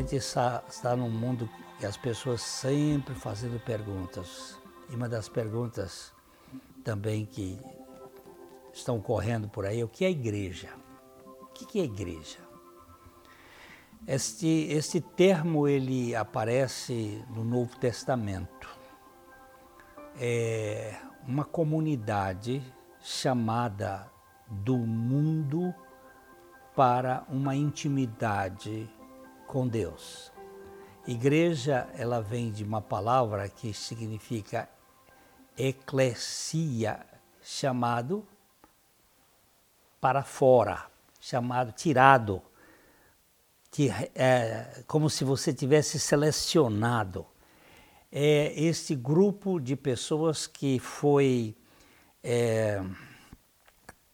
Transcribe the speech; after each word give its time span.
gente 0.00 0.16
está, 0.16 0.62
está 0.68 0.96
num 0.96 1.10
mundo 1.10 1.48
que 1.78 1.84
as 1.84 1.96
pessoas 1.96 2.40
sempre 2.40 3.14
fazendo 3.14 3.60
perguntas. 3.60 4.58
E 4.88 4.94
uma 4.94 5.08
das 5.08 5.28
perguntas 5.28 6.12
também 6.82 7.26
que 7.26 7.60
estão 8.72 9.00
correndo 9.00 9.48
por 9.48 9.66
aí 9.66 9.80
é 9.80 9.84
o 9.84 9.88
que 9.88 10.04
é 10.04 10.10
igreja? 10.10 10.70
O 11.42 11.46
que 11.46 11.80
é 11.80 11.84
igreja? 11.84 12.38
Este, 14.06 14.46
este 14.70 15.00
termo 15.00 15.68
ele 15.68 16.14
aparece 16.14 17.22
no 17.28 17.44
Novo 17.44 17.78
Testamento. 17.78 18.68
É 20.18 20.96
uma 21.26 21.44
comunidade 21.44 22.62
chamada 23.00 24.10
do 24.48 24.78
mundo 24.78 25.74
para 26.74 27.24
uma 27.28 27.54
intimidade 27.54 28.90
com 29.50 29.66
Deus. 29.66 30.30
Igreja, 31.08 31.88
ela 31.98 32.22
vem 32.22 32.52
de 32.52 32.62
uma 32.62 32.80
palavra 32.80 33.48
que 33.48 33.74
significa 33.74 34.68
eclesia, 35.58 37.04
chamado 37.42 38.24
para 40.00 40.22
fora, 40.22 40.86
chamado 41.20 41.72
tirado, 41.72 42.40
é, 44.14 44.84
como 44.86 45.10
se 45.10 45.24
você 45.24 45.52
tivesse 45.52 45.98
selecionado. 45.98 47.26
É 48.12 48.52
este 48.56 48.94
grupo 48.94 49.58
de 49.58 49.74
pessoas 49.74 50.46
que 50.46 50.78
foi 50.78 51.56
é, 52.22 52.80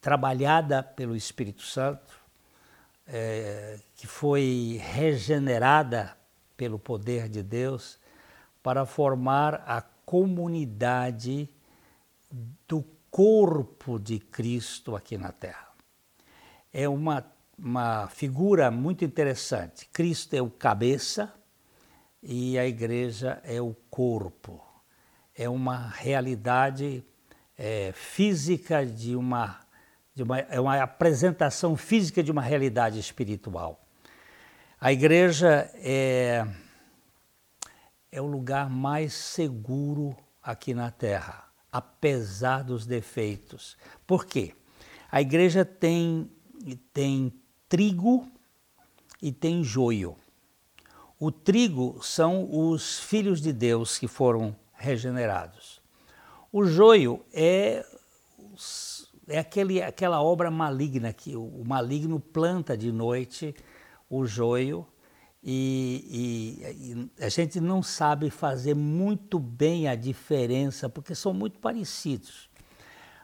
trabalhada 0.00 0.82
pelo 0.82 1.14
Espírito 1.14 1.62
Santo, 1.62 2.19
é, 3.12 3.78
que 3.96 4.06
foi 4.06 4.80
regenerada 4.80 6.16
pelo 6.56 6.78
poder 6.78 7.28
de 7.28 7.42
Deus 7.42 7.98
para 8.62 8.86
formar 8.86 9.64
a 9.66 9.82
comunidade 9.82 11.48
do 12.68 12.84
corpo 13.10 13.98
de 13.98 14.20
Cristo 14.20 14.94
aqui 14.94 15.18
na 15.18 15.32
Terra. 15.32 15.68
É 16.72 16.88
uma, 16.88 17.24
uma 17.58 18.06
figura 18.08 18.70
muito 18.70 19.04
interessante. 19.04 19.88
Cristo 19.92 20.34
é 20.34 20.42
o 20.42 20.48
cabeça 20.48 21.34
e 22.22 22.56
a 22.58 22.66
igreja 22.66 23.40
é 23.42 23.60
o 23.60 23.74
corpo. 23.90 24.62
É 25.34 25.48
uma 25.48 25.88
realidade 25.88 27.04
é, 27.58 27.92
física 27.92 28.86
de 28.86 29.16
uma 29.16 29.60
uma, 30.22 30.38
é 30.38 30.60
uma 30.60 30.82
apresentação 30.82 31.76
física 31.76 32.22
de 32.22 32.30
uma 32.30 32.42
realidade 32.42 32.98
espiritual. 32.98 33.84
A 34.80 34.92
igreja 34.92 35.70
é, 35.74 36.46
é 38.10 38.20
o 38.20 38.26
lugar 38.26 38.70
mais 38.70 39.12
seguro 39.12 40.16
aqui 40.42 40.72
na 40.72 40.90
Terra, 40.90 41.44
apesar 41.70 42.64
dos 42.64 42.86
defeitos. 42.86 43.76
Por 44.06 44.24
quê? 44.24 44.54
A 45.12 45.20
igreja 45.20 45.64
tem, 45.64 46.30
tem 46.92 47.32
trigo 47.68 48.26
e 49.20 49.30
tem 49.30 49.62
joio. 49.62 50.16
O 51.18 51.30
trigo 51.30 52.02
são 52.02 52.48
os 52.50 52.98
filhos 52.98 53.40
de 53.40 53.52
Deus 53.52 53.98
que 53.98 54.08
foram 54.08 54.56
regenerados. 54.72 55.80
O 56.50 56.64
joio 56.64 57.24
é 57.32 57.84
é 59.30 59.38
aquele, 59.38 59.82
aquela 59.82 60.22
obra 60.22 60.50
maligna 60.50 61.12
que 61.12 61.36
o 61.36 61.62
maligno 61.64 62.20
planta 62.20 62.76
de 62.76 62.92
noite 62.92 63.54
o 64.08 64.26
joio 64.26 64.86
e, 65.42 66.60
e, 66.68 67.20
e, 67.20 67.24
a 67.24 67.28
gente 67.28 67.60
não 67.60 67.82
sabe 67.82 68.28
fazer 68.28 68.74
muito 68.74 69.38
bem 69.38 69.88
a 69.88 69.94
diferença 69.94 70.88
porque 70.88 71.14
são 71.14 71.32
muito 71.32 71.58
parecidos. 71.58 72.50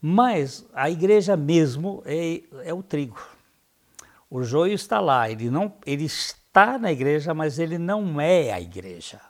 Mas 0.00 0.64
a 0.72 0.88
igreja 0.88 1.36
mesmo 1.36 2.02
é, 2.06 2.42
é 2.64 2.72
o 2.72 2.82
trigo. 2.82 3.20
O 4.30 4.42
joio 4.42 4.74
está 4.74 5.00
lá, 5.00 5.28
ele, 5.28 5.50
não, 5.50 5.74
ele 5.84 6.04
está 6.04 6.78
na 6.78 6.92
igreja, 6.92 7.34
mas 7.34 7.58
ele 7.58 7.76
não 7.76 8.20
é 8.20 8.52
a 8.52 8.60
igreja. 8.60 9.20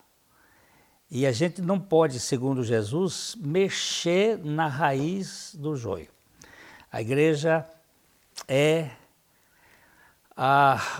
E 1.10 1.26
a 1.26 1.32
gente 1.32 1.62
não 1.62 1.80
pode, 1.80 2.20
segundo 2.20 2.62
Jesus, 2.62 3.34
mexer 3.40 4.38
na 4.44 4.66
raiz 4.66 5.54
do 5.58 5.74
joio. 5.74 6.17
A 6.90 7.02
igreja 7.02 7.68
é 8.48 8.90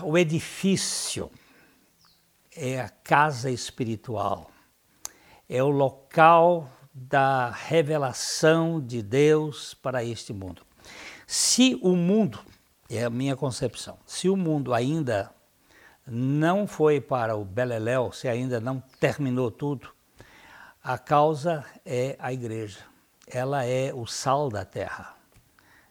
o 0.03 0.17
edifício, 0.17 1.31
é 2.55 2.79
a 2.79 2.89
casa 2.89 3.49
espiritual, 3.49 4.51
é 5.47 5.63
o 5.63 5.69
local 5.69 6.69
da 6.93 7.49
revelação 7.49 8.79
de 8.79 9.01
Deus 9.01 9.73
para 9.73 10.03
este 10.03 10.31
mundo. 10.31 10.61
Se 11.25 11.79
o 11.81 11.95
mundo, 11.95 12.39
é 12.87 13.03
a 13.03 13.09
minha 13.09 13.35
concepção, 13.35 13.97
se 14.05 14.29
o 14.29 14.37
mundo 14.37 14.75
ainda 14.75 15.33
não 16.05 16.67
foi 16.67 17.01
para 17.01 17.35
o 17.35 17.43
Beleléu, 17.43 18.11
se 18.11 18.27
ainda 18.27 18.59
não 18.59 18.79
terminou 18.99 19.49
tudo, 19.49 19.89
a 20.83 20.99
causa 20.99 21.65
é 21.83 22.15
a 22.19 22.31
igreja. 22.31 22.79
Ela 23.25 23.65
é 23.65 23.91
o 23.91 24.05
sal 24.05 24.49
da 24.49 24.63
terra 24.63 25.18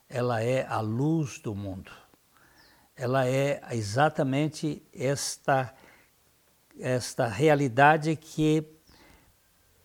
ela 0.09 0.43
é 0.43 0.67
a 0.67 0.81
luz 0.81 1.39
do 1.39 1.55
mundo. 1.55 1.91
Ela 2.97 3.27
é 3.27 3.61
exatamente 3.73 4.83
esta, 4.93 5.75
esta 6.79 7.27
realidade 7.27 8.17
que 8.17 8.65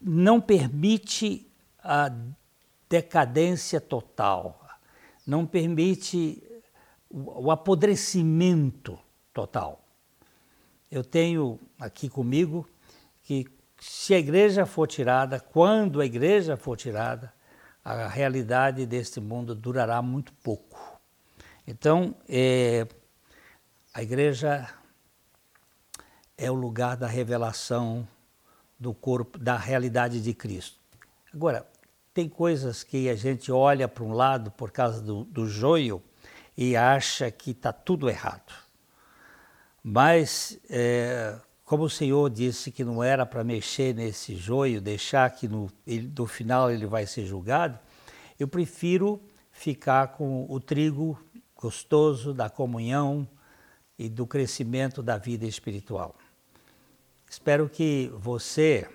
não 0.02 0.40
permite 0.40 1.48
a 1.80 2.12
decadência 2.90 3.80
total, 3.80 4.68
não 5.26 5.46
permite 5.46 6.42
o 7.10 7.52
apodrecimento 7.52 8.98
total. 9.34 9.84
Eu 10.90 11.04
tenho 11.04 11.60
aqui 11.80 12.10
comigo 12.10 12.68
que 13.24 13.46
se 13.80 14.14
a 14.14 14.20
igreja 14.20 14.66
for 14.66 14.88
tirada, 14.88 15.40
quando 15.40 16.00
a 16.00 16.06
igreja 16.06 16.56
for 16.56 16.78
tirada, 16.78 17.34
a 17.84 18.08
realidade 18.08 18.86
deste 18.86 19.20
mundo 19.20 19.54
durará 19.54 20.02
muito 20.02 20.32
pouco. 20.34 21.00
Então, 21.68 22.16
é, 22.28 22.88
a 23.94 24.02
igreja 24.02 24.70
é 26.38 26.50
o 26.50 26.54
lugar 26.54 26.96
da 26.96 27.08
revelação 27.08 28.08
do 28.80 28.94
corpo, 28.94 29.38
da 29.38 29.58
realidade 29.58 30.22
de 30.22 30.34
Cristo. 30.34 30.80
Agora, 31.34 31.68
tem 32.14 32.30
coisas 32.30 32.84
que 32.84 33.10
a 33.10 33.16
gente 33.16 33.52
olha 33.52 33.88
para 33.88 34.04
um 34.04 34.14
lado 34.14 34.52
por 34.52 34.72
causa 34.72 35.02
do, 35.02 35.24
do 35.26 35.48
joio 35.48 36.02
e 36.56 36.76
acha 36.76 37.32
que 37.32 37.52
está 37.52 37.74
tudo 37.74 38.10
errado. 38.10 38.54
Mas 39.84 40.60
é, 40.70 41.36
como 41.74 41.86
o 41.86 41.90
Senhor 41.90 42.30
disse 42.30 42.72
que 42.72 42.84
não 42.84 43.04
era 43.04 43.26
para 43.26 43.44
mexer 43.44 43.96
nesse 43.96 44.36
joio, 44.36 44.80
deixar 44.80 45.28
que 45.32 45.48
no, 45.48 45.72
ele, 45.88 46.08
no 46.16 46.28
final 46.28 46.70
ele 46.70 46.86
vai 46.86 47.08
ser 47.08 47.26
julgado, 47.26 47.80
eu 48.40 48.48
prefiro 48.48 49.20
ficar 49.52 50.10
com 50.10 50.46
o 50.48 50.60
trigo 50.60 51.20
gostoso 51.60 52.32
da 52.32 52.48
comunhão 52.48 53.28
e 53.98 54.08
do 54.08 54.28
crescimento 54.28 55.02
da 55.02 55.18
vida 55.18 55.48
espiritual. 55.48 56.14
Espero 57.28 57.68
que 57.68 58.12
você 58.20 58.88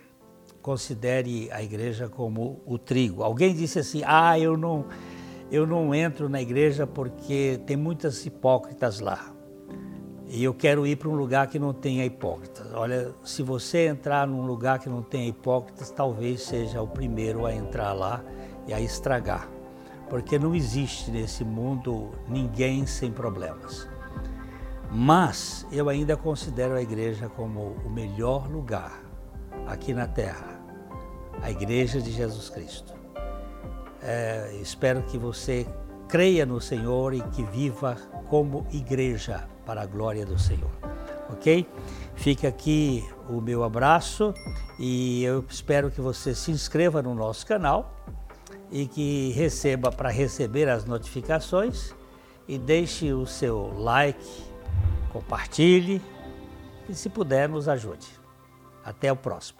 considere 0.62 1.50
a 1.50 1.60
igreja 1.60 2.08
como 2.08 2.62
o 2.64 2.78
trigo. 2.78 3.24
Alguém 3.24 3.56
disse 3.56 3.80
assim: 3.80 4.02
"Ah, 4.06 4.38
eu 4.38 4.56
não 4.56 4.86
eu 5.50 5.66
não 5.66 5.92
entro 5.92 6.28
na 6.28 6.40
igreja 6.40 6.86
porque 6.86 7.60
tem 7.66 7.76
muitas 7.76 8.24
hipócritas 8.24 9.00
lá". 9.00 9.36
E 10.28 10.44
eu 10.44 10.52
quero 10.52 10.86
ir 10.86 10.96
para 10.96 11.08
um 11.08 11.14
lugar 11.14 11.46
que 11.46 11.58
não 11.58 11.72
tenha 11.72 12.04
hipócritas. 12.04 12.72
Olha, 12.74 13.14
se 13.24 13.42
você 13.42 13.86
entrar 13.86 14.26
num 14.26 14.46
lugar 14.46 14.78
que 14.78 14.88
não 14.88 15.02
tenha 15.02 15.26
hipócritas, 15.26 15.90
talvez 15.90 16.42
seja 16.42 16.82
o 16.82 16.86
primeiro 16.86 17.46
a 17.46 17.54
entrar 17.54 17.92
lá 17.94 18.22
e 18.66 18.74
a 18.74 18.80
estragar. 18.80 19.48
Porque 20.10 20.38
não 20.38 20.54
existe 20.54 21.10
nesse 21.10 21.44
mundo 21.44 22.10
ninguém 22.28 22.86
sem 22.86 23.10
problemas. 23.10 23.88
Mas 24.90 25.66
eu 25.72 25.88
ainda 25.88 26.16
considero 26.16 26.74
a 26.74 26.82
igreja 26.82 27.28
como 27.28 27.76
o 27.84 27.90
melhor 27.90 28.50
lugar 28.50 29.02
aqui 29.66 29.94
na 29.94 30.06
terra 30.06 30.58
a 31.42 31.50
igreja 31.50 32.00
de 32.00 32.10
Jesus 32.10 32.48
Cristo. 32.48 32.94
É, 34.02 34.58
espero 34.60 35.02
que 35.02 35.18
você 35.18 35.66
creia 36.08 36.46
no 36.46 36.60
Senhor 36.60 37.14
e 37.14 37.20
que 37.20 37.42
viva 37.44 37.96
como 38.28 38.66
igreja 38.72 39.48
para 39.68 39.82
a 39.82 39.86
glória 39.86 40.24
do 40.24 40.38
Senhor. 40.38 40.70
Ok? 41.28 41.68
Fica 42.16 42.48
aqui 42.48 43.06
o 43.28 43.38
meu 43.38 43.62
abraço 43.62 44.32
e 44.78 45.22
eu 45.22 45.44
espero 45.46 45.90
que 45.90 46.00
você 46.00 46.34
se 46.34 46.50
inscreva 46.50 47.02
no 47.02 47.14
nosso 47.14 47.46
canal 47.46 47.94
e 48.72 48.86
que 48.86 49.30
receba 49.32 49.92
para 49.92 50.08
receber 50.08 50.70
as 50.70 50.86
notificações 50.86 51.94
e 52.48 52.58
deixe 52.58 53.12
o 53.12 53.26
seu 53.26 53.70
like, 53.78 54.42
compartilhe 55.12 56.00
e, 56.88 56.94
se 56.94 57.10
puder, 57.10 57.46
nos 57.46 57.68
ajude. 57.68 58.08
Até 58.82 59.12
o 59.12 59.16
próximo. 59.16 59.58